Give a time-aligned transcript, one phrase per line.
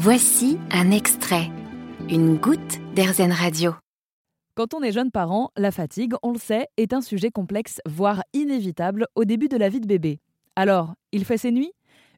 [0.00, 1.50] Voici un extrait,
[2.08, 3.74] une goutte d'Airzen Radio.
[4.54, 8.22] Quand on est jeune parent, la fatigue, on le sait, est un sujet complexe, voire
[8.32, 10.20] inévitable au début de la vie de bébé.
[10.54, 11.72] Alors, il fait ses nuits?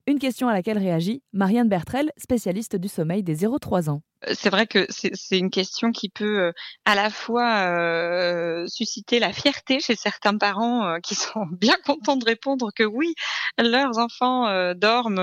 [0.06, 4.02] Une question à laquelle réagit Marianne Bertrel, spécialiste du sommeil des 0-3 ans.
[4.28, 6.52] Euh, c'est vrai que c'est une question qui peut euh,
[6.84, 12.24] à la fois euh, susciter la fierté chez certains parents qui sont bien contents de
[12.24, 13.14] répondre que oui,
[13.58, 15.18] leurs enfants dorment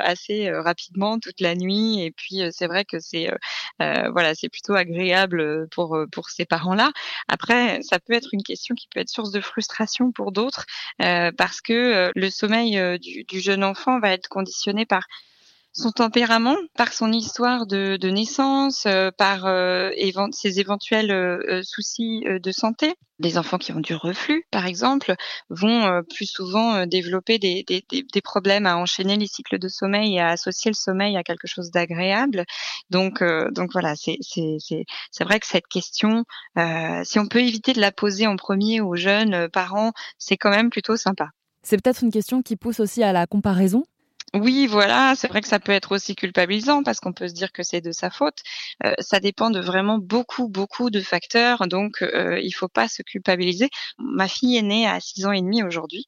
[0.00, 3.30] assez rapidement toute la nuit et puis c'est vrai que c'est
[3.78, 6.92] voilà c'est plutôt agréable pour pour ces parents-là.
[7.28, 10.66] Après, ça peut être une question qui peut être source de frustration pour d'autres
[10.98, 15.06] parce que le sommeil du, du jeune enfant va être conditionné par
[15.72, 19.90] son tempérament, par son histoire de, naissance, euh, par euh,
[20.32, 22.94] ses éventuels euh, soucis de santé.
[23.18, 25.14] Les enfants qui ont du reflux, par exemple,
[25.48, 27.64] vont plus souvent développer des,
[28.24, 31.70] problèmes à enchaîner les cycles de sommeil et à associer le sommeil à quelque chose
[31.70, 32.44] d'agréable.
[32.90, 34.18] Donc, donc voilà, c'est
[35.20, 36.24] vrai que cette question,
[37.04, 40.70] si on peut éviter de la poser en premier aux jeunes parents, c'est quand même
[40.70, 41.28] plutôt sympa.
[41.62, 43.84] C'est peut-être une question qui pousse aussi à la comparaison
[44.34, 47.52] oui, voilà, c'est vrai que ça peut être aussi culpabilisant parce qu'on peut se dire
[47.52, 48.38] que c'est de sa faute.
[48.84, 53.02] Euh, ça dépend de vraiment beaucoup, beaucoup de facteurs, donc euh, il faut pas se
[53.02, 53.68] culpabiliser.
[53.98, 56.06] Ma fille est née à 6 ans et demi aujourd'hui,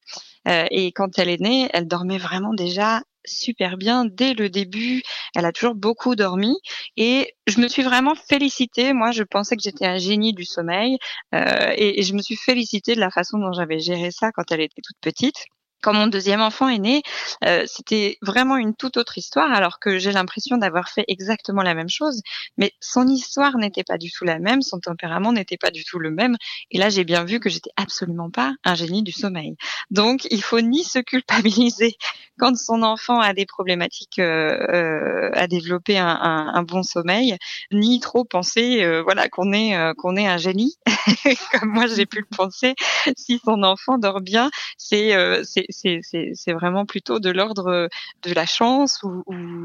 [0.48, 5.02] euh, et quand elle est née, elle dormait vraiment déjà super bien dès le début.
[5.34, 6.56] Elle a toujours beaucoup dormi
[6.96, 8.92] et je me suis vraiment félicitée.
[8.94, 10.98] Moi, je pensais que j'étais un génie du sommeil
[11.34, 14.50] euh, et, et, je me suis félicitée de la façon dont j'avais géré ça quand
[14.50, 15.46] elle était toute petite
[15.84, 17.02] quand mon deuxième enfant est né,
[17.44, 21.74] euh, c'était vraiment une toute autre histoire, alors que j'ai l'impression d'avoir fait exactement la
[21.74, 22.22] même chose,
[22.56, 25.98] mais son histoire n'était pas du tout la même, son tempérament n'était pas du tout
[25.98, 26.36] le même,
[26.70, 29.56] et là j'ai bien vu que j'étais absolument pas un génie du sommeil.
[29.90, 31.96] Donc il faut ni se culpabiliser
[32.38, 37.36] quand son enfant a des problématiques euh, euh, à développer un, un, bon sommeil,
[37.72, 40.76] ni trop penser euh, voilà qu'on est qu'on est un génie,
[41.52, 42.74] comme moi j'ai pu le penser.
[43.16, 45.12] Si son enfant dort bien, c'est
[45.44, 47.88] c'est c'est vraiment plutôt de l'ordre
[48.22, 49.22] de la chance ou,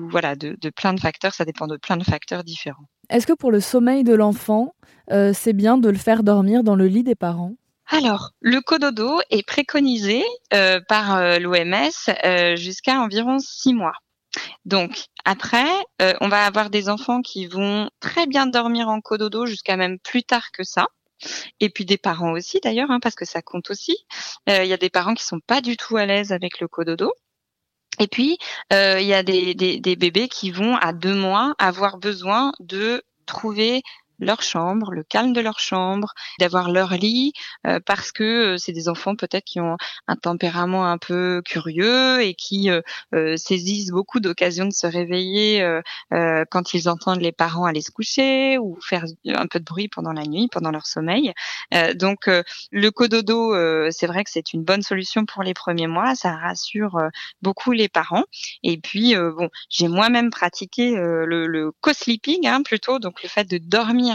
[0.09, 1.34] voilà de, plein de facteurs.
[1.34, 2.86] Ça dépend de plein de facteurs différents.
[3.09, 4.75] Est-ce que pour le sommeil de l'enfant,
[5.12, 7.53] euh, c'est bien de le faire dormir dans le lit des parents?
[7.88, 13.94] Alors, le cododo est préconisé euh, par euh, l'OMS jusqu'à environ six mois.
[14.64, 15.68] Donc après,
[16.22, 20.22] on va avoir des enfants qui vont très bien dormir en cododo jusqu'à même plus
[20.22, 20.86] tard que ça.
[21.59, 23.97] Et puis des parents aussi d'ailleurs, hein, parce que ça compte aussi.
[24.50, 26.68] Euh, il y a des parents qui sont pas du tout à l'aise avec le
[26.68, 27.13] cododo.
[28.00, 28.38] Et puis,
[28.72, 33.84] euh, il y a des, bébés qui vont, à deux mois, avoir besoin de trouver
[34.19, 37.34] leur chambre, le calme de leur chambre, d'avoir leur lit,
[37.66, 42.22] euh, parce que euh, c'est des enfants peut-être qui ont un tempérament un peu curieux
[42.22, 45.80] et qui euh, saisissent beaucoup d'occasions de se réveiller
[46.12, 50.13] quand ils entendent les parents aller se coucher ou faire un peu de bruit pendant
[50.13, 51.34] la nuit, pendant leur sommeil.
[51.96, 52.30] donc
[52.72, 53.53] le cododo,
[53.91, 56.97] c'est vrai que c'est une bonne solution pour les premiers mois, ça rassure
[57.41, 58.24] beaucoup les parents.
[58.63, 63.57] Et puis bon, j'ai moi-même pratiqué le, le co-sleeping hein, plutôt, donc le fait de
[63.57, 64.09] dormir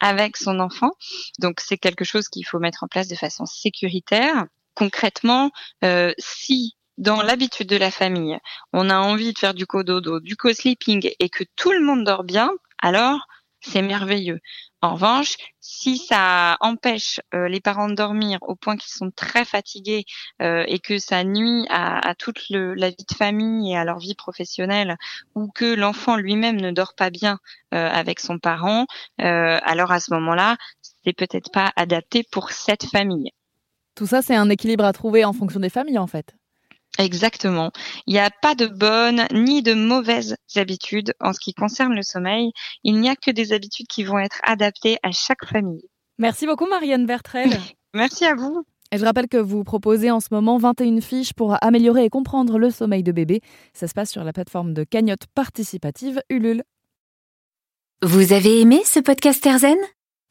[0.00, 0.92] avec son enfant.
[1.38, 4.46] Donc c'est quelque chose qu'il faut mettre en place de façon sécuritaire.
[4.74, 5.50] Concrètement,
[5.84, 8.38] euh, si dans l'habitude de la famille,
[8.72, 12.24] on a envie de faire du cododo, du co-sleeping et que tout le monde dort
[12.24, 12.50] bien,
[12.80, 13.26] alors
[13.60, 14.40] c'est merveilleux.
[14.84, 19.44] En revanche, si ça empêche euh, les parents de dormir au point qu'ils sont très
[19.44, 20.04] fatigués
[20.42, 24.16] euh, et que ça nuit à, toute la vie de famille et à leur vie
[24.16, 24.96] professionnelle,
[25.36, 27.38] ou que l'enfant lui-même ne dort pas bien
[27.72, 28.86] euh, avec son parent,
[29.18, 30.56] alors à ce moment-là,
[31.04, 33.30] c'est peut-être pas adapté pour cette famille.
[33.94, 36.34] Tout ça, c'est un équilibre à trouver en fonction des familles, en fait.
[36.98, 37.70] Exactement.
[38.06, 42.02] Il n'y a pas de bonnes ni de mauvaises habitudes en ce qui concerne le
[42.02, 42.52] sommeil.
[42.84, 45.88] Il n'y a que des habitudes qui vont être adaptées à chaque famille.
[46.18, 47.50] Merci beaucoup Marianne Bertrel.
[47.94, 48.64] Merci à vous.
[48.90, 52.58] Et je rappelle que vous proposez en ce moment 21 fiches pour améliorer et comprendre
[52.58, 53.40] le sommeil de bébé.
[53.72, 56.62] Ça se passe sur la plateforme de cagnotte participative Ulule.
[58.02, 59.78] Vous avez aimé ce podcast Erzen?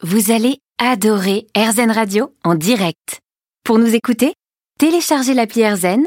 [0.00, 3.20] Vous allez adorer Erzen Radio en direct.
[3.64, 4.34] Pour nous écouter,
[4.78, 6.06] téléchargez l'appli Erzen